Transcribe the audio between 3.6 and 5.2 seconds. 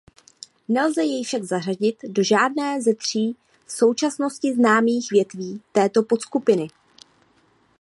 v současnosti známých